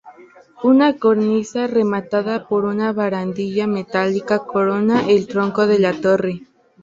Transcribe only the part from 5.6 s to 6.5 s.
de la torre.